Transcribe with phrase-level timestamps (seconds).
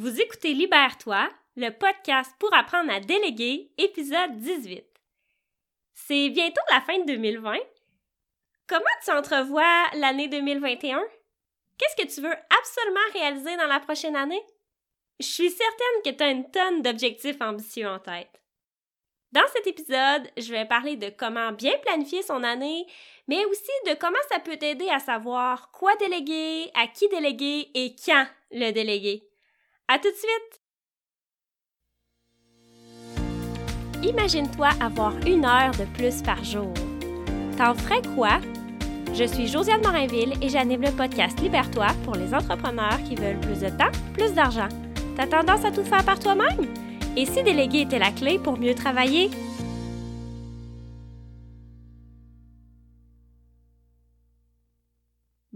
[0.00, 4.82] Vous écoutez Libère-toi, le podcast pour apprendre à déléguer, épisode 18.
[5.92, 7.54] C'est bientôt la fin de 2020.
[8.66, 11.02] Comment tu entrevois l'année 2021?
[11.76, 14.42] Qu'est-ce que tu veux absolument réaliser dans la prochaine année?
[15.18, 18.40] Je suis certaine que tu as une tonne d'objectifs ambitieux en tête.
[19.32, 22.86] Dans cet épisode, je vais parler de comment bien planifier son année,
[23.28, 27.94] mais aussi de comment ça peut t'aider à savoir quoi déléguer, à qui déléguer et
[28.02, 29.29] quand le déléguer.
[29.92, 30.60] À tout de suite!
[34.08, 36.72] Imagine-toi avoir une heure de plus par jour.
[37.58, 38.38] T'en ferais quoi?
[39.12, 43.58] Je suis Josiane Morinville et j'anime le podcast Libère-toi pour les entrepreneurs qui veulent plus
[43.58, 44.68] de temps, plus d'argent.
[45.16, 46.72] T'as tendance à tout faire par toi-même?
[47.16, 49.28] Et si déléguer était la clé pour mieux travailler?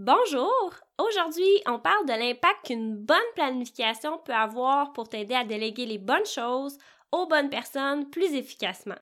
[0.05, 0.71] Bonjour!
[0.99, 5.97] Aujourd'hui, on parle de l'impact qu'une bonne planification peut avoir pour t'aider à déléguer les
[5.97, 6.77] bonnes choses
[7.11, 8.99] aux bonnes personnes plus efficacement.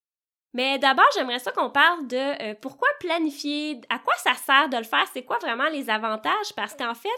[0.54, 4.78] Mais d'abord, j'aimerais ça qu'on parle de euh, pourquoi planifier, à quoi ça sert de
[4.78, 7.10] le faire, c'est quoi vraiment les avantages, parce qu'en fait,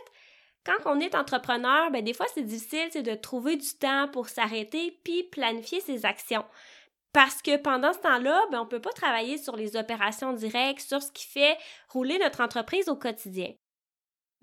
[0.65, 4.99] quand on est entrepreneur, ben des fois c'est difficile de trouver du temps pour s'arrêter
[5.03, 6.45] puis planifier ses actions.
[7.13, 10.81] Parce que pendant ce temps-là, ben, on ne peut pas travailler sur les opérations directes,
[10.81, 11.55] sur ce qui fait
[11.88, 13.53] rouler notre entreprise au quotidien.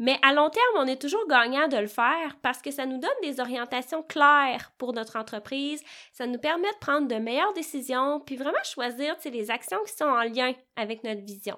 [0.03, 2.98] Mais à long terme, on est toujours gagnant de le faire parce que ça nous
[2.98, 5.81] donne des orientations claires pour notre entreprise,
[6.12, 10.06] ça nous permet de prendre de meilleures décisions, puis vraiment choisir les actions qui sont
[10.06, 11.56] en lien avec notre vision.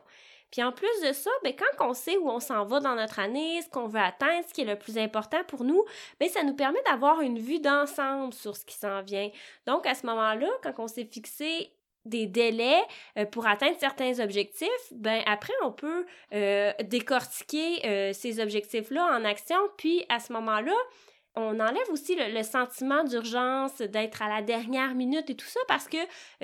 [0.52, 3.18] Puis en plus de ça, bien, quand on sait où on s'en va dans notre
[3.18, 5.82] année, ce qu'on veut atteindre, ce qui est le plus important pour nous,
[6.20, 9.30] bien, ça nous permet d'avoir une vue d'ensemble sur ce qui s'en vient.
[9.66, 11.72] Donc à ce moment-là, quand on s'est fixé
[12.04, 12.82] des délais
[13.18, 19.24] euh, pour atteindre certains objectifs, ben après on peut euh, décortiquer euh, ces objectifs-là en
[19.24, 20.74] action, puis à ce moment-là,
[21.36, 25.88] on enlève aussi le, sentiment d'urgence, d'être à la dernière minute et tout ça, parce
[25.88, 25.96] que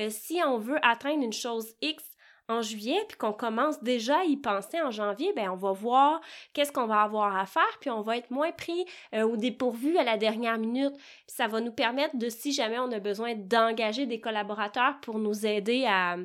[0.09, 2.03] si on veut atteindre une chose X
[2.51, 6.21] en juillet, puis qu'on commence déjà à y penser en janvier, ben on va voir
[6.53, 8.85] qu'est-ce qu'on va avoir à faire, puis on va être moins pris
[9.15, 10.95] au dépourvu à la dernière minute.
[11.27, 15.47] ça va nous permettre de, si jamais on a besoin d'engager des collaborateurs pour nous
[15.47, 16.17] aider à,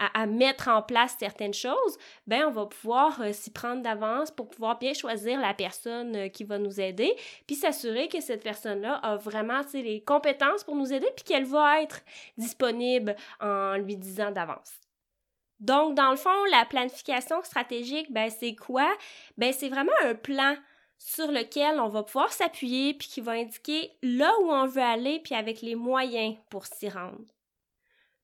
[0.00, 4.48] à, mettre en place certaines choses, ben on va pouvoir euh, s'y prendre d'avance pour
[4.48, 7.14] pouvoir bien choisir la personne euh, qui va nous aider,
[7.46, 11.82] puis s'assurer que cette personne-là a vraiment les compétences pour nous aider, puis qu'elle va
[11.82, 12.00] être
[12.38, 14.89] disponible en lui disant d'avance.
[15.60, 18.90] Donc, dans le fond, la planification stratégique, ben, c'est quoi?
[19.36, 20.56] Ben, c'est vraiment un plan
[20.98, 25.20] sur lequel on va pouvoir s'appuyer puis qui va indiquer là où on veut aller
[25.20, 27.24] puis avec les moyens pour s'y rendre.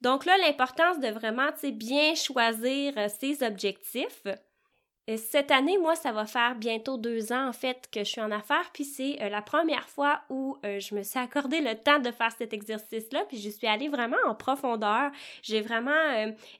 [0.02, 4.22] Donc là, l'importance de vraiment bien choisir euh, ses objectifs.
[5.14, 8.32] Cette année, moi, ça va faire bientôt deux ans, en fait, que je suis en
[8.32, 12.00] affaires, puis c'est euh, la première fois où euh, je me suis accordé le temps
[12.00, 15.12] de faire cet exercice-là, puis je suis allée vraiment en profondeur.
[15.42, 15.92] J'ai vraiment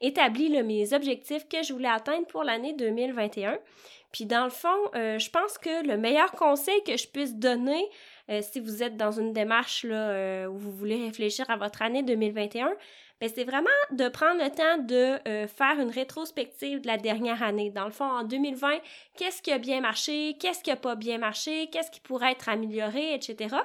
[0.00, 3.58] établi mes objectifs que je voulais atteindre pour l'année 2021.
[4.12, 7.84] Puis dans le fond, je pense que le meilleur conseil que je puisse donner,
[8.40, 12.72] si vous êtes dans une démarche là, où vous voulez réfléchir à votre année 2021,
[13.20, 17.42] ben, c'est vraiment de prendre le temps de euh, faire une rétrospective de la dernière
[17.42, 17.70] année.
[17.70, 18.78] Dans le fond, en 2020,
[19.16, 22.48] qu'est-ce qui a bien marché, qu'est-ce qui a pas bien marché, qu'est-ce qui pourrait être
[22.48, 23.56] amélioré, etc.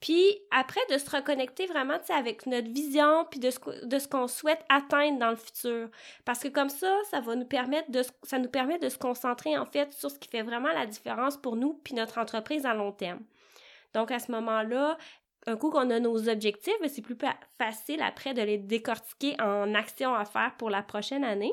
[0.00, 4.28] Puis après, de se reconnecter vraiment avec notre vision, puis de ce, de ce qu'on
[4.28, 5.88] souhaite atteindre dans le futur.
[6.24, 9.58] Parce que comme ça, ça va nous permettre de, ça nous permet de se concentrer
[9.58, 12.74] en fait sur ce qui fait vraiment la différence pour nous, puis notre entreprise à
[12.74, 13.20] long terme.
[13.94, 14.98] Donc à ce moment-là,
[15.48, 17.16] un coup qu'on a nos objectifs, ben, c'est plus
[17.58, 21.52] facile après de les décortiquer en actions à faire pour la prochaine année.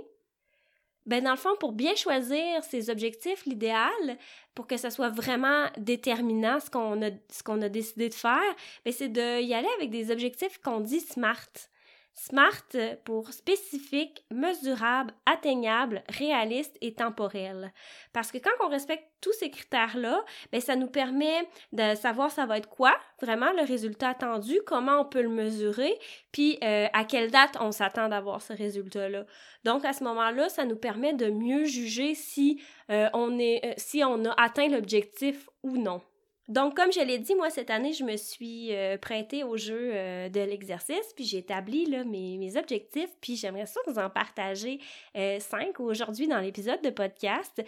[1.05, 4.17] Ben dans le fond, pour bien choisir ces objectifs, l'idéal,
[4.55, 8.55] pour que ça soit vraiment déterminant ce qu'on a, ce qu'on a décidé de faire,
[8.83, 11.69] ben c'est d'y aller avec des objectifs qu'on dit SMART.
[12.15, 17.73] SMART pour spécifique, mesurable, atteignable, réaliste et temporel.
[18.13, 22.45] Parce que quand on respecte tous ces critères-là, ben ça nous permet de savoir ça
[22.45, 25.93] va être quoi, vraiment le résultat attendu, comment on peut le mesurer,
[26.31, 29.25] puis euh, à quelle date on s'attend d'avoir ce résultat-là.
[29.65, 32.61] Donc à ce moment-là, ça nous permet de mieux juger si
[32.91, 36.01] euh, on euh, si on a atteint l'objectif ou non.
[36.47, 39.91] Donc, comme je l'ai dit, moi, cette année, je me suis euh, prêtée au jeu
[39.93, 44.79] euh, de l'exercice, puis j'ai établi mes, objectifs, puis j'aimerais ça vous en partager
[45.17, 47.63] euh, cinq aujourd'hui dans l'épisode de podcast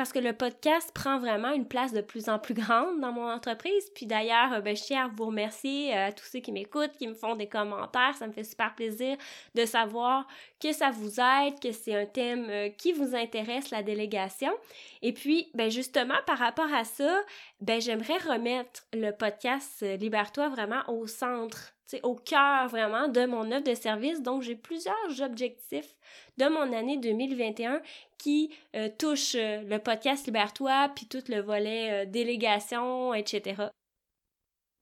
[0.00, 3.30] parce que le podcast prend vraiment une place de plus en plus grande dans mon
[3.30, 3.90] entreprise.
[3.94, 6.92] Puis d'ailleurs, euh, ben, je tiens à vous remercier euh, à tous ceux qui m'écoutent,
[6.96, 8.14] qui me font des commentaires.
[8.18, 9.18] Ça me fait super plaisir
[9.54, 10.26] de savoir
[10.58, 14.52] que ça vous aide, que c'est un thème euh, qui vous intéresse, la délégation.
[15.02, 17.20] Et puis, ben justement, par rapport à ça,
[17.60, 23.64] ben j'aimerais remettre le podcast Libère-toi vraiment au centre, au cœur vraiment de mon œuvre
[23.64, 24.22] de service.
[24.22, 25.94] Donc, j'ai plusieurs objectifs
[26.38, 27.82] de mon année 2021
[28.20, 33.62] qui euh, touchent euh, le podcast Libère-toi, puis tout le volet délégation, etc.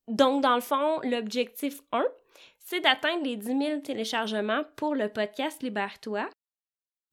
[0.07, 2.03] Donc, dans le fond, l'objectif 1,
[2.59, 6.29] c'est d'atteindre les 10 000 téléchargements pour le podcast Libère-toi.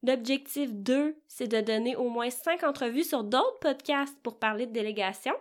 [0.03, 4.73] L'objectif 2, c'est de donner au moins 5 entrevues sur d'autres podcasts pour parler de
[4.73, 5.35] délégation.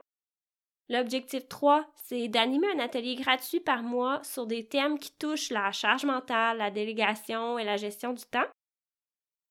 [0.90, 5.72] L'objectif 3, c'est d'animer un atelier gratuit par mois sur des thèmes qui touchent la
[5.72, 8.46] charge mentale, la délégation et la gestion du temps.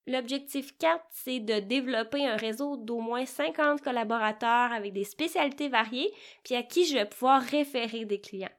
[0.07, 6.13] L'objectif 4, c'est de développer un réseau d'au moins 50 collaborateurs avec des spécialités variées,
[6.43, 8.53] puis à qui je vais pouvoir référer des clients.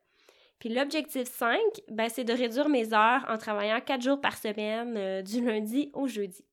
[0.57, 1.59] Puis l'objectif 5,
[1.89, 5.92] ben, c'est de réduire mes heures en travaillant 4 jours par semaine, euh, du lundi
[5.94, 6.44] au jeudi.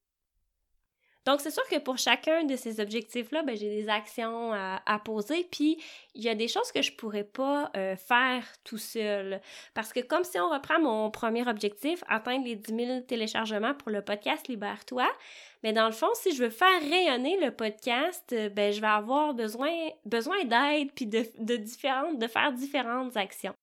[1.25, 5.47] Donc, c'est sûr que pour chacun de ces objectifs-là, ben, j'ai des actions à, poser,
[5.51, 5.79] puis
[6.15, 9.41] il y a des choses que je pourrais pas euh, faire tout seul.
[9.75, 13.91] Parce que comme si on reprend mon premier objectif, atteindre les 10 000 téléchargements pour
[13.91, 15.09] le podcast Libère-toi,
[15.63, 18.87] mais dans le fond, si je veux faire rayonner le podcast, euh, ben, je vais
[18.87, 19.71] avoir besoin,
[20.05, 23.55] besoin d'aide, puis de, de, différentes, de faire différentes actions.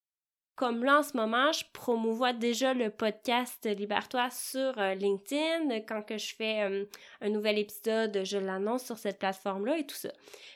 [0.60, 5.80] Comme là, en ce moment, je promouvois déjà le podcast Libère-toi sur euh, LinkedIn.
[5.88, 6.84] Quand que je fais euh,
[7.22, 10.10] un nouvel épisode, je l'annonce sur cette plateforme-là et tout ça.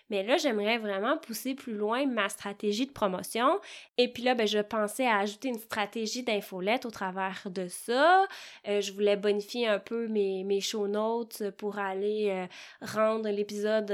[0.10, 3.62] Mais là, j'aimerais vraiment pousser plus loin ma stratégie de promotion.
[3.98, 8.26] Et puis là, ben, je pensais à ajouter une stratégie d'infolette au travers de ça.
[8.68, 12.46] Euh, je voulais bonifier un peu mes, mes show notes pour aller
[12.82, 13.90] rendre l'épisode,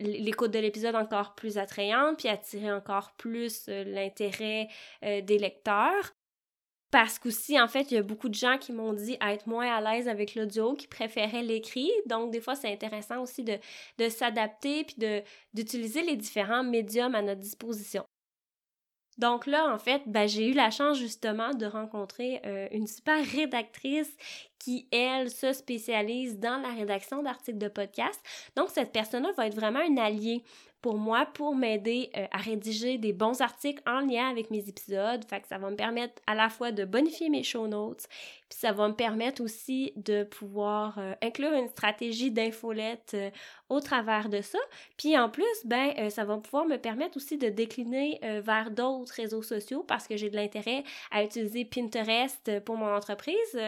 [0.00, 4.66] l'écoute de l'épisode encore plus attrayante, puis attirer encore plus l'intérêt
[5.00, 6.12] des lecteurs.
[6.90, 9.68] Parce qu'aussi, en fait, il y a beaucoup de gens qui m'ont dit être moins
[9.68, 11.90] à l'aise avec l'audio, qui préféraient l'écrit.
[12.06, 13.58] Donc, des fois, c'est intéressant aussi de,
[14.08, 14.96] s'adapter puis
[15.52, 18.04] d'utiliser les différents médiums à notre disposition.
[19.18, 23.24] Donc là, en fait, ben, j'ai eu la chance justement de rencontrer euh, une super
[23.24, 24.12] rédactrice
[24.58, 28.20] qui, elle, se spécialise dans la rédaction d'articles de podcast.
[28.56, 30.42] Donc, cette personne-là va être vraiment une alliée
[30.84, 35.24] pour moi pour m'aider euh, à rédiger des bons articles en lien avec mes épisodes.
[35.24, 38.06] Fait que ça va me permettre à la fois de bonifier mes show notes,
[38.50, 43.30] puis ça va me permettre aussi de pouvoir euh, inclure une stratégie d'infolette euh,
[43.70, 44.58] au travers de ça.
[44.98, 49.42] Puis en plus, ben ça va pouvoir me permettre aussi de décliner vers d'autres réseaux
[49.42, 53.58] sociaux parce que j'ai de l'intérêt à utiliser Pinterest pour mon entreprise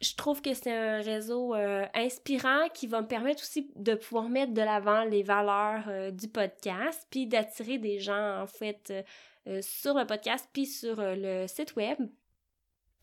[0.00, 4.28] je trouve que c'est un réseau euh, inspirant qui va me permettre aussi de pouvoir
[4.28, 8.92] mettre de l'avant les valeurs euh, du podcast, puis d'attirer des gens en fait
[9.46, 11.98] euh, sur le podcast, puis sur le site web.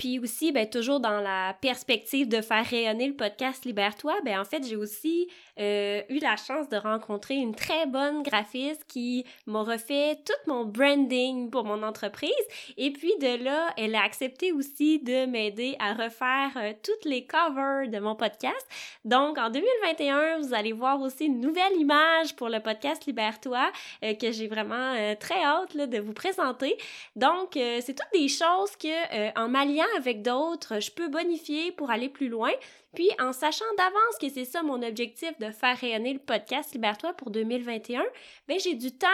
[0.02, 4.46] Puis aussi, ben, toujours dans la perspective de faire rayonner le podcast Libère-toi, ben, en
[4.46, 5.28] fait, j'ai aussi
[5.60, 10.66] euh, eu la chance de rencontrer une très bonne graphiste qui m'a refait tout mon
[10.66, 12.32] branding pour mon entreprise.
[12.78, 17.28] Et puis de là, elle a accepté aussi de m'aider à refaire euh, toutes les
[17.28, 18.68] covers de mon podcast.
[19.06, 23.72] Donc, en 2021, vous allez voir aussi une nouvelle image pour le podcast Libère-toi
[24.04, 26.76] euh, que j'ai vraiment très hâte de vous présenter.
[27.16, 32.10] Donc, c'est toutes des choses que, en m'alliant avec d'autres, je peux bonifier pour aller
[32.10, 32.52] plus loin.
[32.94, 37.14] Puis, en sachant d'avance que c'est ça mon objectif de faire rayonner le podcast Libère-toi
[37.14, 38.04] pour 2021,
[38.48, 39.08] ben j'ai du temps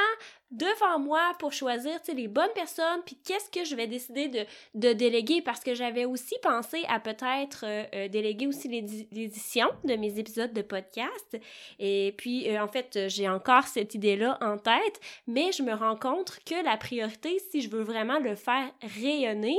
[0.51, 4.45] devant moi pour choisir les bonnes personnes, puis qu'est-ce que je vais décider de,
[4.75, 9.95] de déléguer, parce que j'avais aussi pensé à peut-être euh, euh, déléguer aussi l'édition de
[9.95, 11.37] mes épisodes de podcast.
[11.79, 15.97] Et puis, euh, en fait, j'ai encore cette idée-là en tête, mais je me rends
[15.97, 19.57] compte que la priorité, si je veux vraiment le faire rayonner,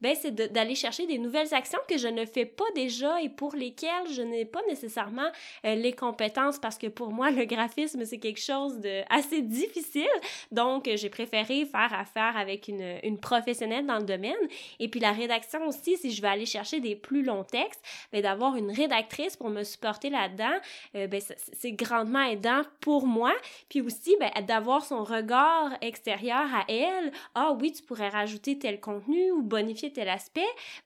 [0.00, 3.56] ben c'est d'aller chercher des nouvelles actions que je ne fais pas déjà et pour
[3.58, 5.28] lesquelles je n'ai pas nécessairement
[5.64, 10.06] les compétences parce que pour moi le graphisme c'est quelque chose de assez difficile
[10.50, 14.36] donc, j'ai préféré faire affaire avec une, une, professionnelle dans le domaine.
[14.78, 18.22] Et puis la rédaction aussi, si je veux aller chercher des plus longs textes, ben,
[18.22, 20.56] d'avoir une rédactrice pour me supporter là-dedans,
[20.94, 21.20] euh, ben,
[21.52, 23.32] c'est grandement aidant pour moi.
[23.68, 27.12] Puis aussi, ben, d'avoir son regard extérieur à elle.
[27.34, 30.40] Ah oui, tu pourrais rajouter tel contenu ou bonifier tel aspect.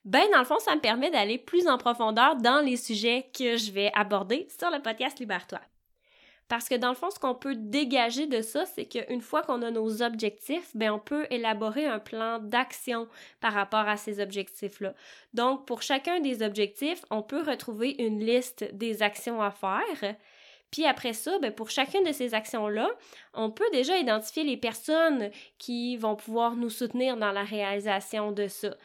[0.05, 3.57] Ben, dans le fond, ça me permet d'aller plus en profondeur dans les sujets que
[3.57, 5.61] je vais aborder sur le podcast Libère-toi.
[6.49, 9.63] Parce que dans le fond, ce qu'on peut dégager de ça, c'est qu'une fois qu'on
[9.63, 13.09] a nos objectifs, ben on peut élaborer un plan d'action
[13.41, 14.93] par rapport à ces objectifs-là.
[15.33, 20.15] Donc, pour chacun des objectifs, on peut retrouver une liste des actions à faire.
[20.71, 22.91] Puis après ça, ben pour chacune de ces actions-là,
[23.33, 28.47] on peut déjà identifier les personnes qui vont pouvoir nous soutenir dans la réalisation de
[28.49, 28.77] ça.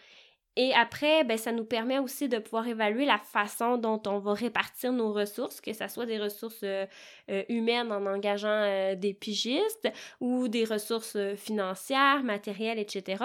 [0.59, 4.33] Et après, ben, ça nous permet aussi de pouvoir évaluer la façon dont on va
[4.33, 6.87] répartir nos ressources, que ce soit des ressources euh,
[7.29, 9.87] euh, humaines en engageant euh, des pigistes
[10.19, 13.23] ou des ressources financières, matérielles, etc.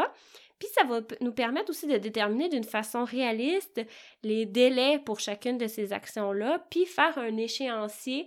[0.59, 3.81] Puis ça va nous permettre aussi de déterminer d'une façon réaliste
[4.23, 8.27] les délais pour chacune de ces actions-là, puis faire un échéancier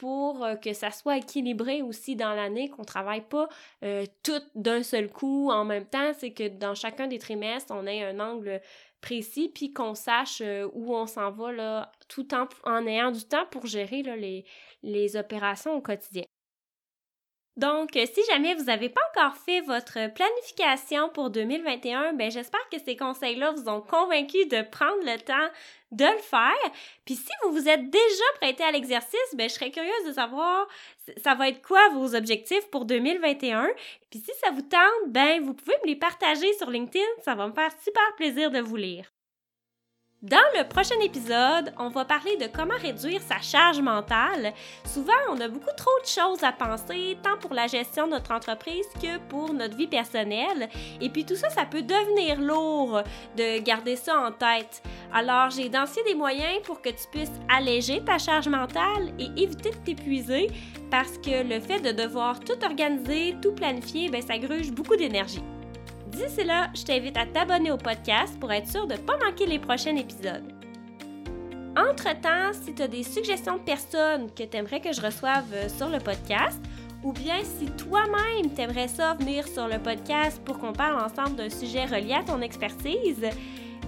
[0.00, 3.50] pour que ça soit équilibré aussi dans l'année, qu'on travaille pas
[4.22, 6.12] tout d'un seul coup en même temps.
[6.18, 8.62] C'est que dans chacun des trimestres, on ait un angle
[9.02, 10.42] précis, puis qu'on sache
[10.72, 14.46] où on s'en va là, tout en, ayant du temps pour gérer les,
[14.82, 16.24] les opérations au quotidien.
[17.60, 22.78] Donc, si jamais vous n'avez pas encore fait votre planification pour 2021, ben j'espère que
[22.82, 25.50] ces conseils-là vous ont convaincu de prendre le temps
[25.92, 26.72] de le faire.
[27.04, 30.68] Puis si vous vous êtes déjà prêté à l'exercice, ben je serais curieuse de savoir
[31.22, 33.68] ça va être quoi vos objectifs pour 2021.
[34.08, 37.46] Puis si ça vous tente, ben vous pouvez me les partager sur LinkedIn, ça va
[37.46, 39.12] me faire super plaisir de vous lire.
[40.22, 44.52] Dans le prochain épisode, on va parler de comment réduire sa charge mentale.
[44.84, 48.32] Souvent, on a beaucoup trop de choses à penser, tant pour la gestion de notre
[48.32, 50.68] entreprise que pour notre vie personnelle.
[51.00, 53.00] Et puis tout ça, ça peut devenir lourd
[53.38, 54.82] de garder ça en tête.
[55.10, 59.70] Alors, j'ai identifié des moyens pour que tu puisses alléger ta charge mentale et éviter
[59.70, 60.48] de t'épuiser
[60.90, 65.40] parce que le fait de devoir tout organiser, tout planifier, ben, ça gruge beaucoup d'énergie.
[66.20, 69.46] D'ici là, je t'invite à t'abonner au podcast pour être sûr de ne pas manquer
[69.46, 70.52] les prochains épisodes.
[71.74, 75.68] Entre-temps, si tu as des suggestions de personnes que tu aimerais que je reçoive euh,
[75.70, 76.60] sur le podcast,
[77.02, 81.48] ou bien si toi-même t'aimerais ça venir sur le podcast pour qu'on parle ensemble d'un
[81.48, 83.24] sujet relié à ton expertise,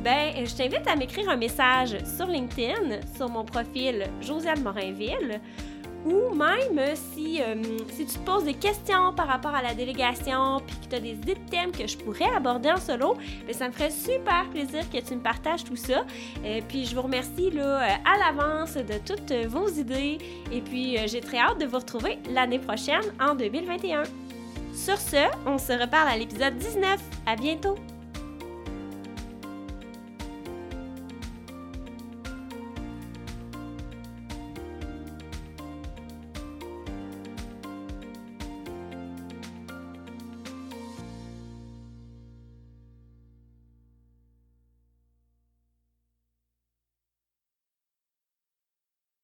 [0.03, 5.39] ben je t'invite à m'écrire un message sur LinkedIn, sur mon profil Josiane Morinville,
[6.05, 7.55] ou même si, euh,
[7.91, 11.01] si tu te poses des questions par rapport à la délégation, puis que tu as
[11.01, 14.49] des idées de thèmes que je pourrais aborder en solo, bien, ça me ferait super
[14.51, 16.05] plaisir que tu me partages tout ça.
[16.45, 20.19] Euh, puis je vous remercie là, euh, à l'avance de toutes vos idées.
[20.51, 24.03] Et puis j'ai très hâte de vous retrouver l'année prochaine en 2021.
[24.75, 26.99] Sur ce, on se reparle à l'épisode 19.
[27.27, 27.92] À bientôt!